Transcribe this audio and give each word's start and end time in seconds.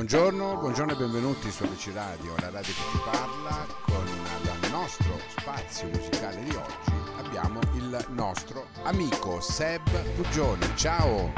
Buongiorno, 0.00 0.56
buongiorno 0.56 0.92
e 0.92 0.96
benvenuti 0.96 1.50
su 1.50 1.62
ABC 1.62 1.90
Radio, 1.92 2.34
la 2.38 2.48
radio 2.48 2.72
che 2.72 2.90
ti 2.90 2.98
parla 3.04 3.66
con 3.82 4.06
il 4.06 4.70
nostro 4.70 5.18
spazio 5.28 5.88
musicale 5.88 6.42
di 6.42 6.56
oggi. 6.56 6.90
Abbiamo 7.18 7.60
il 7.74 8.06
nostro 8.08 8.66
amico 8.84 9.42
Seb 9.42 9.90
Puggioni. 10.14 10.74
Ciao! 10.74 11.30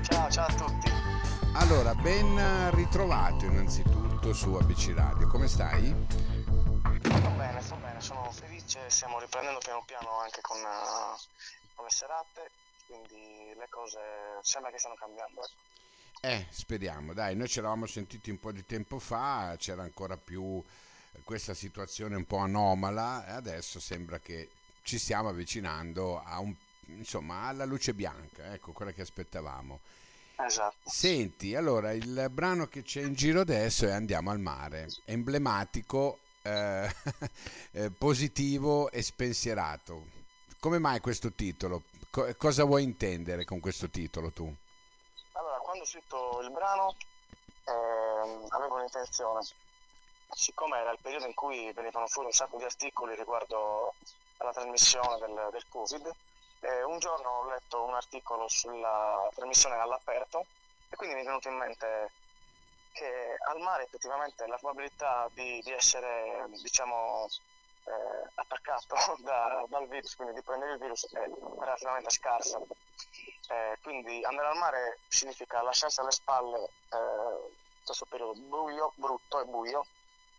Ciao, 0.00 0.30
ciao 0.30 0.46
a 0.46 0.54
tutti. 0.54 0.90
Allora, 1.56 1.94
ben 1.94 2.70
ritrovato 2.74 3.44
innanzitutto 3.44 4.32
su 4.32 4.54
ABC 4.54 4.94
Radio. 4.94 5.26
Come 5.26 5.46
stai? 5.46 5.94
Sto 7.02 7.30
bene, 7.36 7.60
sto 7.60 7.76
bene, 7.76 8.00
sono 8.00 8.32
felice, 8.32 8.80
stiamo 8.88 9.20
riprendendo 9.20 9.58
piano 9.58 9.82
piano 9.84 10.20
anche 10.20 10.40
con, 10.40 10.56
uh, 10.56 11.18
con 11.74 11.84
le 11.84 11.90
serate, 11.90 12.50
quindi 12.86 13.52
le 13.58 13.66
cose 13.68 14.00
sembra 14.40 14.70
che 14.70 14.78
stiano 14.78 14.96
cambiando. 14.96 15.42
Ecco. 15.42 15.69
Eh, 16.22 16.46
speriamo, 16.50 17.14
dai, 17.14 17.34
noi 17.34 17.48
ci 17.48 17.60
eravamo 17.60 17.86
sentiti 17.86 18.28
un 18.28 18.38
po' 18.38 18.52
di 18.52 18.66
tempo 18.66 18.98
fa, 18.98 19.56
c'era 19.58 19.82
ancora 19.82 20.18
più 20.18 20.62
questa 21.24 21.54
situazione 21.54 22.14
un 22.14 22.26
po' 22.26 22.36
anomala 22.36 23.26
e 23.26 23.30
adesso 23.30 23.80
sembra 23.80 24.18
che 24.18 24.50
ci 24.82 24.98
stiamo 24.98 25.30
avvicinando 25.30 26.22
a 26.22 26.38
un, 26.40 26.54
insomma, 26.88 27.44
alla 27.44 27.64
luce 27.64 27.94
bianca, 27.94 28.52
ecco, 28.52 28.72
quella 28.72 28.92
che 28.92 29.00
aspettavamo. 29.00 29.80
Esatto. 30.36 30.90
Senti, 30.90 31.54
allora 31.54 31.92
il 31.92 32.28
brano 32.30 32.66
che 32.66 32.82
c'è 32.82 33.02
in 33.02 33.14
giro 33.14 33.40
adesso 33.40 33.86
è 33.86 33.90
Andiamo 33.90 34.30
al 34.30 34.40
mare, 34.40 34.88
emblematico, 35.06 36.18
eh, 36.42 36.86
eh, 37.72 37.90
positivo 37.90 38.90
e 38.90 39.00
spensierato. 39.00 40.06
Come 40.58 40.78
mai 40.78 41.00
questo 41.00 41.32
titolo? 41.32 41.84
Co- 42.10 42.34
cosa 42.36 42.64
vuoi 42.64 42.82
intendere 42.82 43.46
con 43.46 43.58
questo 43.60 43.88
titolo 43.88 44.30
tu? 44.30 44.54
Quando 45.70 45.86
ho 45.86 45.88
scritto 45.88 46.40
il 46.40 46.50
brano 46.50 46.96
eh, 47.64 48.46
avevo 48.48 48.74
un'intenzione, 48.74 49.38
siccome 50.28 50.78
era 50.78 50.90
il 50.90 50.98
periodo 51.00 51.26
in 51.26 51.34
cui 51.34 51.72
venivano 51.72 52.08
fuori 52.08 52.26
un 52.26 52.34
sacco 52.34 52.56
di 52.56 52.64
articoli 52.64 53.14
riguardo 53.14 53.94
alla 54.38 54.50
trasmissione 54.50 55.18
del, 55.18 55.48
del 55.52 55.64
Covid, 55.68 56.10
eh, 56.62 56.82
un 56.82 56.98
giorno 56.98 57.28
ho 57.28 57.48
letto 57.50 57.84
un 57.84 57.94
articolo 57.94 58.48
sulla 58.48 59.28
trasmissione 59.32 59.76
all'aperto 59.76 60.44
e 60.88 60.96
quindi 60.96 61.14
mi 61.14 61.20
è 61.20 61.24
venuto 61.24 61.46
in 61.46 61.58
mente 61.58 62.10
che 62.90 63.36
al 63.46 63.60
mare 63.60 63.84
effettivamente 63.84 64.48
la 64.48 64.56
probabilità 64.56 65.30
di, 65.34 65.60
di 65.62 65.70
essere 65.70 66.46
diciamo 66.48 67.28
eh, 67.84 68.28
attaccato 68.34 68.96
da, 69.22 69.64
dal 69.68 69.86
virus, 69.86 70.16
quindi 70.16 70.34
di 70.34 70.42
prendere 70.42 70.72
il 70.72 70.78
virus 70.80 71.08
è 71.12 71.30
relativamente 71.60 72.10
scarsa. 72.10 72.60
Eh, 73.50 73.78
quindi 73.82 74.24
andare 74.24 74.48
al 74.48 74.58
mare 74.58 74.98
significa 75.08 75.60
lasciarsi 75.60 75.98
alle 75.98 76.12
spalle 76.12 76.70
eh, 76.92 77.50
questo 77.84 78.06
periodo 78.08 78.34
buio, 78.34 78.92
brutto 78.94 79.40
e 79.40 79.44
buio 79.44 79.84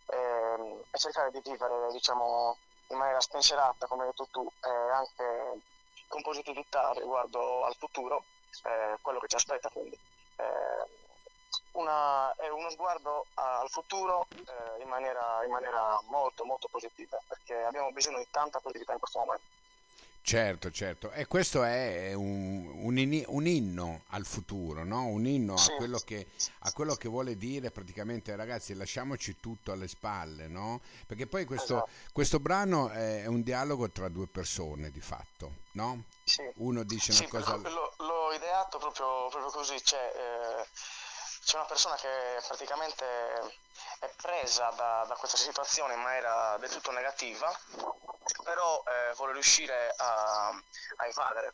eh, 0.05 0.85
e 0.89 0.97
cercare 0.97 1.29
di 1.31 1.41
vivere 1.43 1.91
diciamo, 1.91 2.55
in 2.87 2.97
maniera 2.97 3.19
spensierata, 3.19 3.85
come 3.87 4.03
hai 4.03 4.07
detto 4.09 4.27
tu, 4.31 4.49
e 4.63 4.69
anche 4.69 5.59
con 6.07 6.21
positività 6.21 6.93
riguardo 6.93 7.65
al 7.65 7.75
futuro, 7.75 8.23
eh, 8.63 8.97
quello 9.01 9.19
che 9.19 9.27
ci 9.27 9.35
aspetta. 9.35 9.69
Quindi. 9.69 9.97
Eh, 10.37 10.99
una, 11.73 12.33
è 12.35 12.47
uno 12.49 12.69
sguardo 12.69 13.25
al 13.35 13.69
futuro 13.69 14.27
eh, 14.29 14.81
in, 14.81 14.87
maniera, 14.87 15.43
in 15.43 15.51
maniera 15.51 15.99
molto 16.07 16.43
molto 16.45 16.67
positiva 16.69 17.21
perché 17.27 17.55
abbiamo 17.63 17.91
bisogno 17.91 18.17
di 18.17 18.27
tanta 18.29 18.59
positività 18.59 18.93
in 18.93 18.99
questo 18.99 19.19
momento. 19.19 19.43
Certo, 20.23 20.69
certo, 20.69 21.11
e 21.11 21.25
questo 21.25 21.63
è 21.63 22.13
un, 22.13 22.67
un, 22.67 23.23
un 23.27 23.47
inno 23.47 24.03
al 24.09 24.23
futuro, 24.25 24.83
no? 24.83 25.05
un 25.05 25.25
inno 25.25 25.55
a 25.55 25.75
quello, 25.75 25.97
che, 25.97 26.27
a 26.59 26.71
quello, 26.71 26.93
che, 26.93 27.09
vuole 27.09 27.35
dire 27.37 27.71
praticamente 27.71 28.35
ragazzi 28.35 28.75
lasciamoci 28.75 29.39
tutto 29.39 29.71
alle 29.71 29.87
spalle, 29.87 30.47
no? 30.47 30.79
perché 31.07 31.25
poi 31.25 31.45
questo, 31.45 31.77
esatto. 31.77 31.91
questo, 32.13 32.39
brano 32.39 32.89
è 32.89 33.25
un 33.25 33.41
dialogo 33.41 33.89
tra 33.89 34.09
due 34.09 34.27
persone 34.27 34.91
di 34.91 35.01
fatto, 35.01 35.55
no? 35.71 36.03
Sì. 36.23 36.47
uno 36.57 36.83
dice 36.83 37.13
sì, 37.13 37.27
una 37.29 37.43
cosa... 37.43 37.69
L'ho, 37.69 37.93
l'ho 37.97 38.31
ideato 38.33 38.77
proprio, 38.77 39.27
proprio 39.27 39.49
così, 39.51 39.83
cioè, 39.83 39.99
eh, 39.99 40.67
c'è 41.43 41.55
una 41.55 41.65
persona 41.65 41.95
che 41.95 42.07
praticamente 42.47 43.05
è 43.99 44.09
presa 44.21 44.69
da, 44.77 45.03
da 45.07 45.15
questa 45.15 45.37
situazione 45.37 45.95
in 45.95 46.01
maniera 46.01 46.57
del 46.59 46.69
tutto 46.69 46.91
negativa 46.91 47.51
però 48.43 48.83
eh, 48.85 49.13
vuole 49.15 49.33
riuscire 49.33 49.93
a, 49.97 50.49
a 50.49 51.07
evadere. 51.07 51.53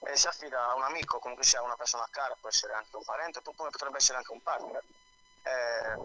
E 0.00 0.16
si 0.16 0.26
affida 0.26 0.68
a 0.68 0.74
un 0.74 0.82
amico, 0.82 1.18
comunque 1.18 1.44
sia 1.44 1.62
una 1.62 1.76
persona 1.76 2.06
cara, 2.10 2.36
può 2.38 2.48
essere 2.48 2.74
anche 2.74 2.96
un 2.96 3.04
parente, 3.04 3.40
oppure 3.42 3.70
potrebbe 3.70 3.96
essere 3.96 4.18
anche 4.18 4.32
un 4.32 4.42
partner, 4.42 4.82
eh, 5.42 5.96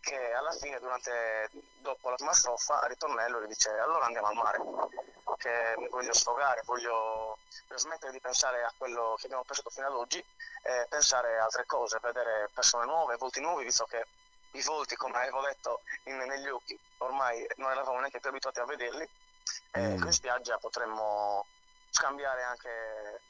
che 0.00 0.32
alla 0.32 0.52
fine, 0.52 0.78
durante, 0.78 1.50
dopo 1.78 2.10
la 2.10 2.16
prima 2.16 2.32
strofa, 2.32 2.80
a 2.80 2.86
ritornello 2.86 3.42
gli 3.42 3.46
dice 3.46 3.70
allora 3.70 4.06
andiamo 4.06 4.28
al 4.28 4.34
mare, 4.34 4.58
che 5.36 5.74
voglio 5.90 6.12
sfogare, 6.12 6.62
voglio, 6.64 7.38
voglio 7.66 7.78
smettere 7.78 8.12
di 8.12 8.20
pensare 8.20 8.62
a 8.64 8.72
quello 8.76 9.16
che 9.18 9.26
abbiamo 9.26 9.44
pensato 9.44 9.70
fino 9.70 9.86
ad 9.86 9.94
oggi 9.94 10.18
e 10.18 10.86
pensare 10.88 11.38
a 11.38 11.44
altre 11.44 11.66
cose, 11.66 11.98
vedere 12.00 12.48
persone 12.54 12.86
nuove, 12.86 13.16
volti 13.16 13.40
nuovi, 13.40 13.64
visto 13.64 13.84
che 13.84 14.06
i 14.56 14.62
volti, 14.62 14.96
come 14.96 15.16
avevo 15.16 15.42
detto, 15.42 15.80
in, 16.04 16.16
negli 16.16 16.48
occhi 16.48 16.78
ormai 16.98 17.46
non 17.56 17.70
eravamo 17.70 17.98
neanche 17.98 18.20
più 18.20 18.30
abituati 18.30 18.60
a 18.60 18.64
vederli 18.64 19.08
e 19.72 19.80
mm. 19.80 20.02
in 20.02 20.12
spiaggia 20.12 20.56
potremmo 20.58 21.46
scambiare 21.90 22.42
anche, 22.42 23.20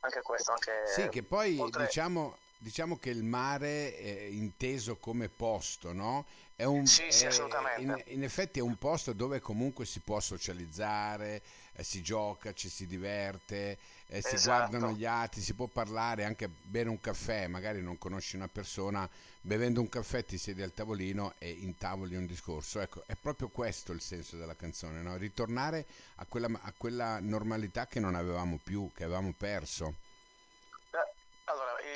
anche 0.00 0.22
questo. 0.22 0.52
Anche 0.52 0.86
sì, 0.86 1.08
che 1.08 1.22
poi 1.22 1.58
oltre... 1.58 1.86
diciamo, 1.86 2.36
diciamo 2.58 2.98
che 2.98 3.10
il 3.10 3.24
mare 3.24 3.96
è 3.96 4.22
inteso 4.24 4.96
come 4.96 5.28
posto, 5.28 5.92
no? 5.92 6.24
È 6.54 6.64
un, 6.64 6.86
sì, 6.86 7.10
sì, 7.10 7.26
assolutamente. 7.26 7.82
In, 7.82 8.02
in, 8.06 8.22
effetti 8.22 8.58
è 8.58 8.62
un 8.62 8.76
posto 8.76 9.12
dove 9.12 9.40
comunque 9.40 9.84
si 9.84 10.00
può 10.00 10.20
socializzare, 10.20 11.42
eh, 11.74 11.82
si 11.82 12.02
gioca, 12.02 12.52
ci 12.52 12.68
si 12.68 12.86
diverte, 12.86 13.78
eh, 14.12 14.18
esatto. 14.18 14.36
si 14.36 14.44
guardano 14.46 14.92
gli 14.92 15.06
altri, 15.06 15.40
si 15.40 15.54
può 15.54 15.66
parlare, 15.68 16.24
anche 16.24 16.46
bere 16.46 16.90
un 16.90 17.00
caffè, 17.00 17.46
magari 17.46 17.80
non 17.80 17.96
conosci 17.96 18.36
una 18.36 18.48
persona, 18.48 19.08
bevendo 19.40 19.80
un 19.80 19.88
caffè 19.88 20.22
ti 20.22 20.36
siedi 20.36 20.60
al 20.60 20.74
tavolino 20.74 21.32
e 21.38 21.50
intavoli 21.50 22.14
un 22.14 22.26
discorso. 22.26 22.80
Ecco, 22.80 23.04
è 23.06 23.14
proprio 23.14 23.48
questo 23.48 23.92
il 23.92 24.02
senso 24.02 24.36
della 24.36 24.54
canzone, 24.54 25.00
no? 25.00 25.16
ritornare 25.16 25.86
a 26.16 26.26
quella, 26.26 26.48
a 26.60 26.72
quella 26.76 27.20
normalità 27.20 27.86
che 27.86 28.00
non 28.00 28.14
avevamo 28.14 28.60
più, 28.62 28.90
che 28.94 29.04
avevamo 29.04 29.32
perso. 29.34 29.96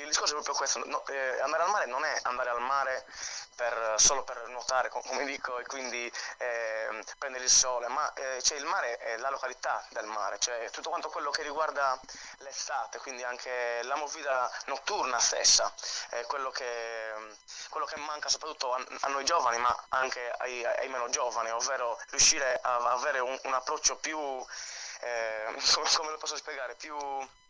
Eh, 0.07 0.09
il 0.09 0.09
discorso 0.09 0.31
è 0.31 0.35
proprio 0.35 0.55
questo, 0.55 0.81
no, 0.85 1.05
eh, 1.07 1.41
andare 1.41 1.63
al 1.63 1.69
mare 1.69 1.85
non 1.85 2.03
è 2.05 2.19
andare 2.23 2.49
al 2.49 2.61
mare 2.61 3.05
per, 3.55 3.95
solo 3.97 4.23
per 4.23 4.47
nuotare, 4.47 4.89
come 4.89 5.25
dico, 5.25 5.57
e 5.59 5.65
quindi 5.65 6.11
eh, 6.37 7.03
prendere 7.17 7.43
il 7.43 7.49
sole, 7.49 7.87
ma 7.87 8.11
eh, 8.13 8.41
cioè 8.41 8.57
il 8.57 8.65
mare 8.65 8.97
è 8.97 9.17
la 9.17 9.29
località 9.29 9.83
del 9.89 10.05
mare, 10.05 10.37
cioè 10.39 10.69
tutto 10.69 10.89
quanto 10.89 11.09
quello 11.09 11.31
che 11.31 11.41
riguarda 11.41 11.99
l'estate, 12.37 12.99
quindi 12.99 13.23
anche 13.23 13.81
la 13.83 13.95
movida 13.95 14.49
notturna 14.65 15.19
stessa, 15.19 15.73
è 16.09 16.21
quello 16.27 16.51
che, 16.51 17.35
quello 17.69 17.85
che 17.85 17.97
manca 17.97 18.29
soprattutto 18.29 18.73
a, 18.73 18.83
a, 19.01 19.07
noi 19.07 19.25
giovani, 19.25 19.57
ma 19.57 19.75
anche 19.89 20.31
ai, 20.37 20.63
ai, 20.63 20.87
meno 20.89 21.09
giovani, 21.09 21.49
ovvero 21.51 21.99
riuscire 22.09 22.59
a 22.61 22.75
avere 22.91 23.19
un, 23.19 23.37
un 23.43 23.53
approccio 23.53 23.97
più, 23.97 24.19
eh, 25.01 25.55
come, 25.73 25.89
come 25.95 26.11
lo 26.11 26.17
posso 26.17 26.37
spiegare, 26.37 26.75
più 26.75 26.95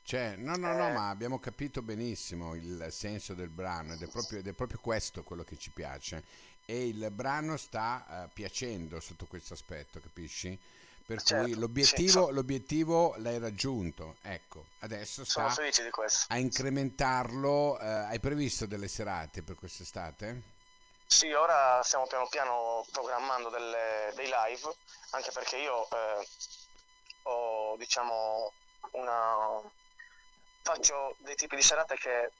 cioè, 0.07 0.35
no, 0.37 0.55
no, 0.55 0.71
no, 0.71 0.87
eh. 0.87 0.91
ma 0.93 1.09
abbiamo 1.09 1.37
capito 1.37 1.81
benissimo 1.81 2.55
il 2.55 2.87
senso 2.91 3.33
del 3.33 3.49
brano 3.49 3.91
ed 3.91 4.01
è 4.01 4.07
proprio, 4.07 4.39
ed 4.39 4.47
è 4.47 4.53
proprio 4.53 4.79
questo 4.79 5.21
quello 5.21 5.43
che 5.43 5.57
ci 5.57 5.69
piace. 5.69 6.23
E 6.63 6.87
il 6.87 7.11
brano 7.11 7.57
sta 7.57 8.05
uh, 8.07 8.33
piacendo 8.33 9.01
sotto 9.01 9.25
questo 9.25 9.53
aspetto, 9.53 9.99
capisci? 9.99 10.57
Per 11.05 11.21
certo, 11.21 11.43
cui 11.43 11.55
l'obiettivo, 11.55 12.27
sì, 12.27 12.33
l'obiettivo, 12.33 13.15
l'hai 13.17 13.37
raggiunto, 13.37 14.15
ecco, 14.21 14.67
adesso 14.79 15.25
sta 15.25 15.53
a 16.27 16.37
incrementarlo. 16.37 17.73
Uh, 17.73 17.77
hai 17.81 18.21
previsto 18.21 18.65
delle 18.65 18.87
serate 18.87 19.41
per 19.41 19.55
quest'estate? 19.55 20.41
Sì, 21.05 21.33
ora 21.33 21.81
stiamo 21.83 22.07
piano 22.07 22.27
piano 22.29 22.85
programmando 22.93 23.49
delle, 23.49 24.13
dei 24.15 24.27
live, 24.27 24.73
anche 25.09 25.31
perché 25.33 25.57
io 25.57 25.83
eh, 25.89 26.27
ho 27.23 27.75
diciamo 27.75 28.53
una, 28.91 29.61
faccio 30.67 31.15
dei 31.19 31.35
tipi 31.35 31.55
di 31.55 31.61
serate 31.61 31.95
che 31.95 32.31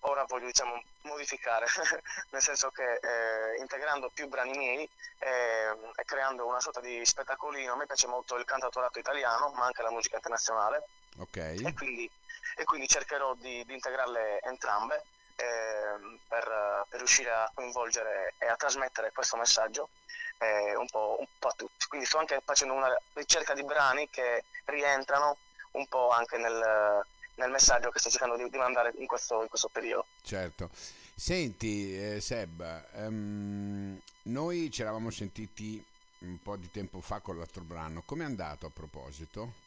ora 0.00 0.24
voglio 0.24 0.46
diciamo, 0.46 0.82
modificare, 1.02 1.66
nel 2.32 2.40
senso 2.40 2.70
che 2.70 2.82
eh, 2.82 3.58
integrando 3.58 4.10
più 4.12 4.26
brani 4.26 4.56
miei 4.56 4.88
eh, 5.18 5.76
e 5.94 6.04
creando 6.06 6.46
una 6.46 6.60
sorta 6.60 6.80
di 6.80 7.04
spettacolino, 7.04 7.74
a 7.74 7.76
me 7.76 7.84
piace 7.84 8.06
molto 8.06 8.36
il 8.36 8.46
cantautorato 8.46 8.98
italiano, 8.98 9.50
ma 9.50 9.66
anche 9.66 9.82
la 9.82 9.90
musica 9.90 10.16
internazionale. 10.16 10.86
Okay. 11.18 11.62
E, 11.62 11.74
quindi, 11.74 12.10
e, 12.56 12.64
quindi, 12.64 12.88
cercherò 12.88 13.34
di, 13.34 13.62
di 13.66 13.74
integrarle 13.74 14.40
entrambe 14.40 15.04
eh, 15.36 16.18
per, 16.26 16.86
per, 16.88 16.98
riuscire 16.98 17.30
a 17.30 17.50
coinvolgere 17.52 18.32
e 18.38 18.46
a 18.46 18.56
trasmettere 18.56 19.12
questo 19.12 19.36
messaggio 19.36 19.90
eh, 20.38 20.74
un 20.74 20.86
po', 20.86 21.16
un 21.18 21.26
po' 21.38 21.48
a 21.48 21.54
tutti. 21.54 21.86
Quindi 21.86 22.06
sto 22.06 22.16
anche 22.16 22.40
facendo 22.42 22.72
una 22.72 22.94
ricerca 23.12 23.52
di 23.52 23.62
brani 23.62 24.08
che 24.08 24.44
rientrano 24.64 25.36
un 25.72 25.86
po' 25.86 26.10
anche 26.10 26.38
nel, 26.38 27.04
nel 27.36 27.50
messaggio 27.50 27.90
che 27.90 27.98
sto 27.98 28.10
cercando 28.10 28.36
di, 28.36 28.48
di 28.48 28.58
mandare 28.58 28.92
in 28.96 29.06
questo, 29.06 29.42
in 29.42 29.48
questo, 29.48 29.68
periodo. 29.68 30.06
Certo. 30.22 30.70
Senti, 31.14 31.96
eh, 31.96 32.20
Seb, 32.20 32.86
um, 32.94 34.00
noi 34.22 34.70
ci 34.70 34.82
eravamo 34.82 35.10
sentiti 35.10 35.84
un 36.20 36.40
po' 36.42 36.56
di 36.56 36.70
tempo 36.70 37.00
fa 37.00 37.20
con 37.20 37.36
l'altro 37.36 37.62
brano. 37.62 38.02
Com'è 38.04 38.24
andato 38.24 38.66
a 38.66 38.70
proposito? 38.70 39.62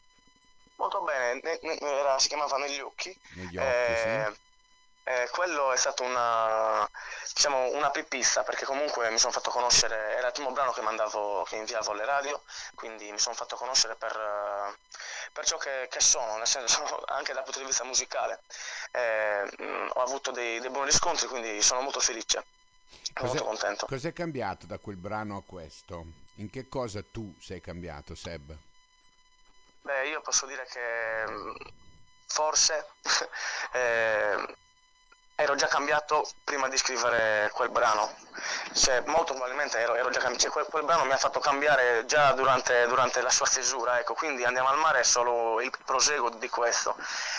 Molto 0.76 1.02
bene, 1.02 1.40
ne, 1.42 1.58
ne, 1.62 1.78
era, 1.78 2.18
si 2.18 2.28
chiamava 2.28 2.56
Negli 2.58 2.80
occhi. 2.80 3.16
Negli 3.34 3.56
occhi, 3.56 3.66
eh, 3.66 4.24
sì 4.30 4.46
eh, 5.08 5.28
quello 5.30 5.72
è 5.72 5.76
stato 5.76 6.02
una, 6.02 6.86
diciamo, 7.32 7.70
una 7.72 7.90
pepista 7.90 8.42
perché 8.42 8.66
comunque 8.66 9.10
mi 9.10 9.18
sono 9.18 9.32
fatto 9.32 9.48
conoscere, 9.48 10.16
era 10.16 10.26
il 10.26 10.32
primo 10.34 10.52
brano 10.52 10.72
che 10.72 10.82
mandavo, 10.82 11.44
che 11.44 11.56
inviavo 11.56 11.92
alle 11.92 12.04
radio, 12.04 12.42
quindi 12.74 13.10
mi 13.10 13.18
sono 13.18 13.34
fatto 13.34 13.56
conoscere 13.56 13.94
per, 13.96 14.76
per 15.32 15.44
ciò 15.44 15.56
che, 15.56 15.88
che, 15.90 16.00
sono, 16.00 16.36
nel 16.36 16.46
senso 16.46 17.02
anche 17.06 17.32
dal 17.32 17.42
punto 17.42 17.58
di 17.58 17.64
vista 17.64 17.84
musicale. 17.84 18.40
Eh, 18.92 19.88
ho 19.88 20.02
avuto 20.02 20.30
dei, 20.30 20.60
dei, 20.60 20.70
buoni 20.70 20.90
riscontri, 20.90 21.26
quindi 21.26 21.62
sono 21.62 21.80
molto 21.80 22.00
felice, 22.00 22.44
cos'è, 23.12 23.26
molto 23.26 23.44
contento. 23.44 23.86
Cos'è 23.86 24.12
cambiato 24.12 24.66
da 24.66 24.78
quel 24.78 24.96
brano 24.96 25.36
a 25.36 25.42
questo? 25.44 26.04
In 26.36 26.50
che 26.50 26.68
cosa 26.68 27.02
tu 27.02 27.34
sei 27.40 27.60
cambiato, 27.60 28.14
Seb? 28.14 28.56
Beh, 29.82 30.08
io 30.08 30.20
posso 30.20 30.46
dire 30.46 30.66
che 30.66 31.24
forse 32.26 32.86
eh, 33.72 34.56
ero 35.40 35.54
già 35.54 35.68
cambiato 35.68 36.28
prima 36.42 36.66
di 36.68 36.76
scrivere 36.76 37.48
quel 37.52 37.68
brano, 37.68 38.12
cioè, 38.72 39.02
molto 39.06 39.34
probabilmente 39.34 39.78
ero, 39.78 39.94
ero 39.94 40.10
già 40.10 40.18
cambiato, 40.18 40.42
cioè, 40.42 40.50
quel, 40.50 40.66
quel, 40.66 40.82
brano 40.82 41.04
mi 41.04 41.12
ha 41.12 41.16
fatto 41.16 41.38
cambiare 41.38 42.04
già 42.06 42.32
durante, 42.32 42.88
durante, 42.88 43.20
la 43.20 43.30
sua 43.30 43.46
stesura, 43.46 44.00
ecco, 44.00 44.14
quindi 44.14 44.44
Andiamo 44.44 44.68
al 44.68 44.78
mare 44.78 45.00
è 45.00 45.04
solo 45.04 45.60
il 45.60 45.70
proseguo 45.84 46.30
di 46.30 46.48
questo. 46.48 46.96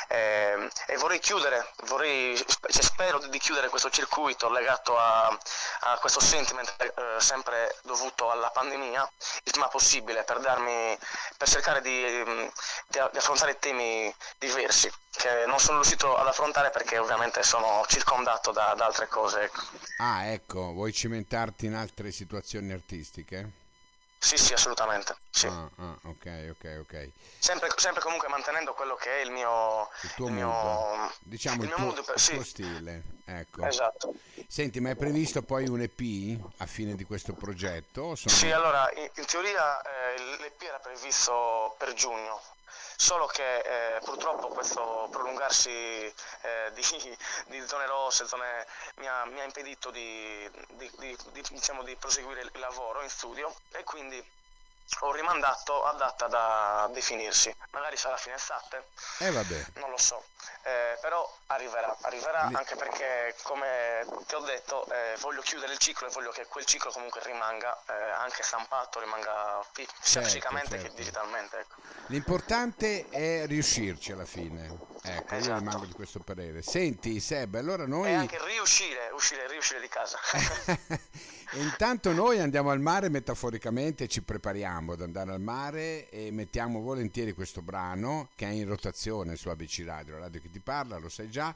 Eh, 0.07 0.69
e 0.87 0.95
vorrei 0.95 1.19
chiudere, 1.19 1.73
vorrei, 1.87 2.37
cioè, 2.37 2.81
spero 2.81 3.19
di 3.19 3.37
chiudere 3.37 3.67
questo 3.67 3.89
circuito 3.89 4.49
legato 4.49 4.97
a, 4.97 5.37
a 5.81 5.97
questo 5.97 6.21
sentiment 6.21 6.73
eh, 6.79 7.19
sempre 7.19 7.75
dovuto 7.83 8.31
alla 8.31 8.49
pandemia 8.49 9.11
il 9.43 9.51
prima 9.51 9.67
possibile 9.67 10.23
per, 10.23 10.39
darmi, 10.39 10.97
per 11.37 11.49
cercare 11.49 11.81
di, 11.81 12.01
di, 12.23 12.51
di 12.87 13.17
affrontare 13.17 13.59
temi 13.59 14.13
diversi 14.37 14.89
che 15.11 15.45
non 15.47 15.59
sono 15.59 15.79
riuscito 15.79 16.15
ad 16.15 16.27
affrontare 16.27 16.69
perché 16.69 16.97
ovviamente 16.97 17.43
sono 17.43 17.83
circondato 17.87 18.51
da, 18.51 18.73
da 18.75 18.85
altre 18.85 19.07
cose. 19.07 19.51
Ah, 19.97 20.25
ecco, 20.25 20.71
vuoi 20.71 20.93
cimentarti 20.93 21.65
in 21.65 21.75
altre 21.75 22.11
situazioni 22.11 22.71
artistiche? 22.71 23.67
Sì, 24.21 24.35
sì, 24.35 24.51
assolutamente. 24.51 25.15
Sì. 25.29 25.47
Ah, 25.47 25.69
ah, 25.77 25.97
ok, 26.03 26.49
ok, 26.51 26.79
ok. 26.81 27.09
Sempre, 27.39 27.69
sempre, 27.77 28.01
comunque 28.01 28.27
mantenendo 28.27 28.73
quello 28.73 28.95
che 28.95 29.21
è 29.21 29.23
il 29.23 29.31
mio... 29.31 29.89
Il 30.01 30.13
tuo 30.13 30.27
il 30.27 30.33
mood. 30.33 31.11
Diciamo 31.21 31.63
il, 31.63 31.69
il, 31.69 31.75
tuo, 31.75 31.85
mood, 31.85 31.97
il 31.97 32.13
sì. 32.15 32.33
tuo, 32.33 32.43
stile. 32.43 33.03
Ecco. 33.23 33.65
Esatto. 33.65 34.13
Senti, 34.45 34.81
ma 34.81 34.89
è 34.89 34.95
previsto 34.95 35.41
poi 35.41 35.69
un 35.69 35.79
EP 35.81 36.37
a 36.57 36.65
fine 36.65 36.95
di 36.95 37.05
questo 37.05 37.31
progetto? 37.31 38.15
Sono... 38.15 38.35
Sì, 38.35 38.51
allora, 38.51 38.91
in, 38.95 39.09
in 39.15 39.25
teoria 39.25 39.81
eh, 39.81 40.37
l'EP 40.41 40.63
era 40.63 40.79
previsto 40.79 41.75
per 41.77 41.93
giugno, 41.93 42.41
solo 42.99 43.27
che 43.27 43.59
eh, 43.59 43.99
purtroppo 44.01 44.49
questo 44.49 45.07
prolungarsi 45.09 45.69
eh, 45.69 46.71
di, 46.73 47.17
di, 47.47 47.65
zone 47.65 47.85
rosse 47.85 48.27
zone, 48.27 48.67
mi, 48.95 49.07
ha, 49.07 49.23
mi, 49.23 49.39
ha, 49.39 49.45
impedito 49.45 49.89
di, 49.89 50.49
di, 50.71 51.17
diciamo, 51.49 51.83
di 51.83 51.95
proseguire 51.95 52.41
il 52.41 52.51
lavoro 52.59 53.01
in 53.01 53.09
studio 53.09 53.55
e 53.71 53.85
quindi 53.85 54.21
ho 54.99 55.13
rimandato 55.13 55.85
a 55.85 55.93
data 55.93 56.27
da 56.27 56.89
definirsi. 56.91 57.55
Magari 57.71 57.95
sarà 57.95 58.17
fine 58.17 58.35
estate. 58.35 58.89
Eh 59.19 59.31
vabbè. 59.31 59.65
Non 59.75 59.91
lo 59.91 59.97
so. 59.97 60.21
Però 61.01 61.37
arriverà, 61.47 61.95
arriverà 62.01 62.49
anche 62.53 62.75
perché 62.75 63.35
come 63.43 64.05
ti 64.27 64.35
ho 64.35 64.39
detto 64.41 64.85
eh, 64.91 65.15
voglio 65.19 65.41
chiudere 65.41 65.71
il 65.73 65.77
ciclo 65.77 66.07
e 66.07 66.11
voglio 66.11 66.31
che 66.31 66.45
quel 66.47 66.65
ciclo 66.65 66.91
comunque 66.91 67.21
rimanga 67.23 67.77
eh, 67.87 67.93
anche 67.93 68.43
stampato, 68.43 68.99
rimanga 68.99 69.65
sia 69.73 69.85
certo, 70.01 70.27
fisicamente 70.27 70.71
certo. 70.71 70.87
che 70.87 70.93
digitalmente. 70.95 71.59
Ecco. 71.59 71.75
L'importante 72.07 73.07
è 73.09 73.45
riuscirci 73.47 74.11
alla 74.11 74.25
fine. 74.25 74.87
Ecco, 75.01 75.35
esatto. 75.35 75.53
io 75.53 75.57
rimango 75.59 75.85
di 75.85 75.93
questo 75.93 76.19
parere. 76.19 76.61
Senti 76.61 77.19
Seb, 77.19 77.55
allora 77.55 77.85
noi... 77.87 78.09
E 78.09 78.13
anche 78.13 78.37
riuscire, 78.43 79.09
uscire, 79.13 79.47
riuscire 79.47 79.79
di 79.79 79.87
casa. 79.87 80.19
Intanto 81.53 82.11
noi 82.11 82.39
andiamo 82.39 82.69
al 82.69 82.79
mare 82.79 83.09
metaforicamente, 83.09 84.07
ci 84.07 84.21
prepariamo 84.21 84.93
ad 84.93 85.01
andare 85.01 85.31
al 85.31 85.41
mare 85.41 86.07
e 86.09 86.29
mettiamo 86.31 86.79
volentieri 86.81 87.33
questo 87.33 87.61
brano 87.61 88.29
che 88.35 88.45
è 88.45 88.49
in 88.49 88.67
rotazione 88.67 89.35
su 89.35 89.49
ABC 89.49 89.81
Radio, 89.83 90.13
la 90.13 90.25
radio 90.25 90.41
che 90.41 90.51
ti 90.51 90.59
parla, 90.59 90.97
lo 90.97 91.09
sai 91.09 91.29
già. 91.29 91.53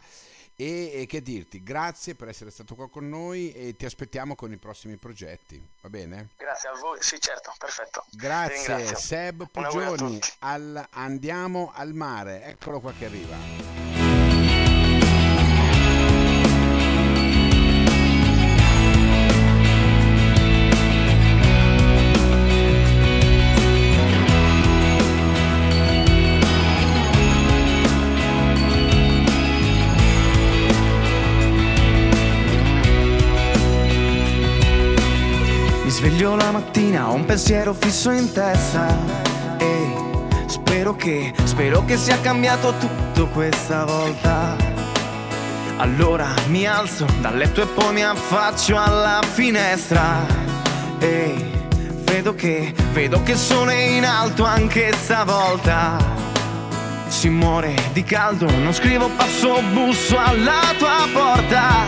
E, 0.56 1.02
e, 1.02 1.06
che 1.08 1.24
dirti, 1.24 1.64
grazie 1.64 2.14
per 2.14 2.28
essere 2.28 2.52
stato 2.52 2.76
qua 2.76 2.88
con 2.88 3.10
noi 3.10 3.52
e 3.54 3.76
ti 3.76 3.86
aspettiamo 3.86 4.36
con 4.36 4.52
i 4.52 4.58
prossimi 4.58 4.98
progetti, 4.98 5.60
va 5.82 5.90
bene? 5.90 6.30
Grazie 6.38 6.70
a 6.70 6.74
voi, 6.80 6.98
sì 7.02 7.20
certo, 7.20 7.54
perfetto. 7.58 8.06
Grazie 8.12 8.96
Seb 8.96 9.48
Pugioni, 9.50 10.20
al, 10.40 10.88
andiamo 10.92 11.72
al 11.74 11.94
mare, 11.94 12.44
eccolo 12.46 12.80
qua 12.80 12.94
che 12.94 13.06
arriva. 13.06 14.03
Sveglio 35.94 36.36
la 36.36 36.50
mattina, 36.50 37.08
ho 37.08 37.14
un 37.14 37.24
pensiero 37.24 37.72
fisso 37.72 38.10
in 38.10 38.32
testa 38.32 38.98
e 39.60 39.94
spero 40.48 40.96
che, 40.96 41.32
spero 41.44 41.86
che 41.86 41.98
sia 41.98 42.20
cambiato 42.20 42.74
tutto 42.80 43.28
questa 43.28 43.86
volta. 43.86 44.56
Allora 45.78 46.34
mi 46.48 46.66
alzo 46.66 47.06
dal 47.22 47.38
letto 47.38 47.62
e 47.62 47.68
poi 47.68 47.94
mi 47.94 48.04
affaccio 48.04 48.76
alla 48.76 49.22
finestra 49.22 50.26
e 50.98 51.52
vedo 52.06 52.34
che, 52.34 52.74
vedo 52.92 53.22
che 53.22 53.34
è 53.34 53.74
in 53.74 54.06
alto 54.06 54.46
anche 54.46 54.92
stavolta. 54.94 55.98
Si 57.06 57.30
muore 57.30 57.76
di 57.94 58.04
caldo, 58.04 58.50
non 58.50 58.74
scrivo, 58.74 59.10
passo, 59.16 59.62
busso 59.72 60.18
alla 60.18 60.74
tua 60.76 61.08
porta. 61.14 61.86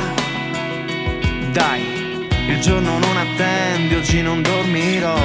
Dai, 1.52 1.95
il 2.48 2.60
giorno 2.60 3.00
non 3.00 3.18
attende, 3.18 3.96
oggi 3.96 4.22
non 4.22 4.42
dormirò. 4.42 5.18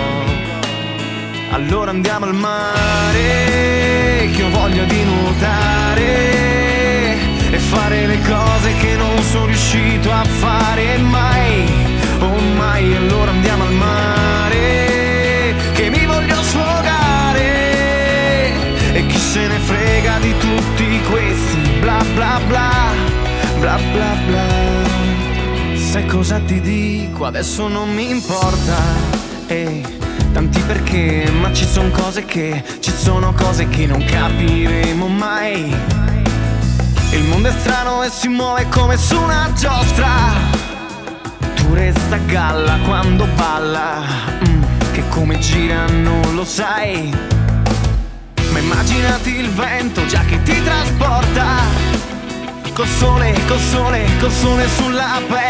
Allora 1.51 1.91
andiamo 1.91 2.27
al 2.27 2.35
mare, 2.35 4.29
che 4.33 4.43
ho 4.43 4.51
voglia 4.51 4.85
di 4.85 5.03
nuotare 5.03 6.09
e 7.51 7.59
fare 7.59 8.07
le 8.07 8.21
cose 8.23 8.75
che 8.77 8.97
non 8.97 9.21
sono 9.23 9.47
riuscito 9.47 10.11
a 10.11 10.25
fare 10.25 10.97
mai. 10.99 11.67
Oh 12.21 12.39
mai, 12.57 12.95
allora 12.95 13.31
andiamo 13.33 13.65
al 13.65 13.73
mare, 13.73 15.55
che 15.73 15.91
mi 15.91 16.07
voglio 16.07 16.43
sfogare. 16.43 17.43
E 18.93 19.07
chi 19.07 19.19
se 19.19 19.47
ne 19.47 19.59
frega 19.59 20.19
di 20.21 20.35
tutti 20.39 21.01
questi 21.11 21.61
bla 21.81 22.03
bla, 22.15 22.41
bla 22.47 22.83
bla 23.59 23.79
bla. 23.93 24.20
Sai 26.01 26.09
cosa 26.09 26.39
ti 26.39 26.63
dico? 26.63 27.27
Adesso 27.27 27.69
non 27.69 27.93
mi 27.93 28.09
importa. 28.09 28.75
Ehi, 29.49 29.85
tanti 30.33 30.59
perché, 30.61 31.31
ma 31.39 31.53
ci 31.53 31.67
sono 31.67 31.91
cose 31.91 32.25
che, 32.25 32.63
ci 32.81 32.91
sono 32.91 33.35
cose 33.35 33.69
che 33.69 33.87
non 33.87 34.03
capiremo 34.03 35.07
mai. 35.09 35.77
Il 37.11 37.25
mondo 37.25 37.49
è 37.49 37.53
strano 37.53 38.03
e 38.03 38.09
si 38.09 38.29
muove 38.29 38.67
come 38.71 38.97
su 38.97 39.21
una 39.21 39.53
giostra. 39.55 40.09
Tu 41.57 41.75
resta 41.75 42.15
a 42.15 42.19
galla 42.19 42.79
quando 42.87 43.27
balla, 43.37 44.03
mm, 44.49 44.63
che 44.93 45.07
come 45.11 45.39
gira 45.39 45.85
non 45.85 46.35
lo 46.35 46.47
sai. 46.47 47.15
Ma 48.53 48.59
immaginati 48.59 49.37
il 49.37 49.51
vento 49.51 50.07
già 50.07 50.25
che 50.25 50.43
ti 50.45 50.63
trasporta 50.63 52.01
Col 52.81 52.89
sole, 52.89 53.39
col 53.47 53.59
sole, 53.59 54.07
col 54.21 54.31
sole 54.31 54.67
sulla 54.69 55.21
pelle 55.29 55.50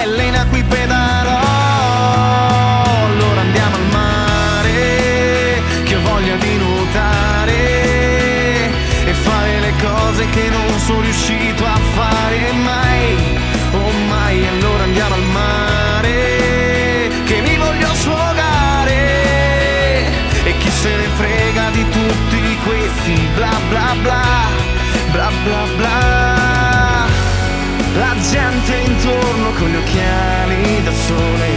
questi 22.65 23.29
bla 23.35 23.53
bla 23.69 23.95
bla 24.03 24.23
bla 25.13 25.31
bla 25.45 25.63
bla. 25.77 27.07
La 27.95 28.15
gente 28.31 28.77
intorno 28.77 29.51
con 29.59 29.69
gli 29.69 29.77
occhiali 29.77 30.83
da 30.83 30.93
sole. 30.93 31.51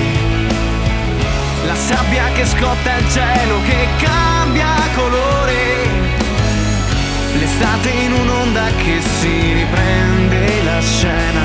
La 1.65 1.75
sabbia 1.75 2.25
che 2.33 2.45
scotta 2.45 2.98
il 2.98 3.10
cielo 3.12 3.62
che 3.63 3.88
cambia 4.00 4.75
colore. 4.95 5.62
L'estate 7.39 7.89
in 7.89 8.13
un'onda 8.13 8.65
che 8.77 9.01
si 9.19 9.53
riprende 9.53 10.63
la 10.63 10.79
scena. 10.81 11.41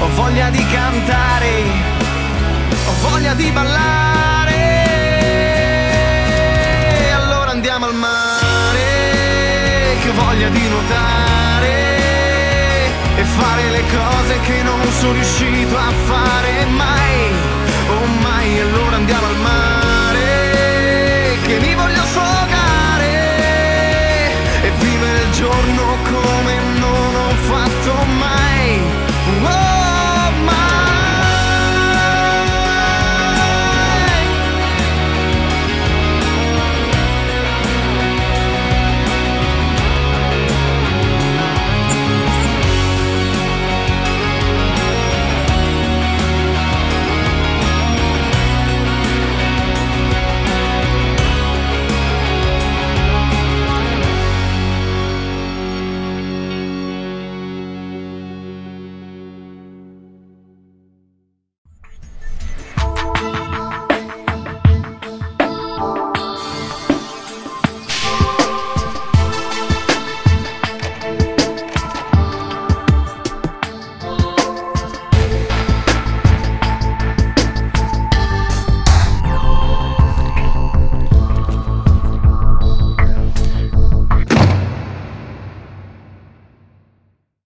Ho 0.00 0.08
voglia 0.14 0.50
di 0.50 0.64
cantare 0.66 1.96
ho 2.88 3.10
voglia 3.10 3.34
di 3.34 3.50
ballare. 3.50 4.27
Voglia 10.18 10.48
di 10.48 10.68
nuotare 10.68 11.76
e 13.16 13.24
fare 13.24 13.70
le 13.70 13.82
cose 13.82 14.40
che 14.40 14.62
non 14.62 14.80
sono 14.92 15.12
riuscito 15.12 15.76
a 15.76 15.90
fare 16.06 16.64
mai, 16.66 17.32
oh 17.88 18.06
mai, 18.22 18.60
allora 18.60 18.96
andiamo 18.96 19.26
al 19.26 19.36
mare 19.36 19.77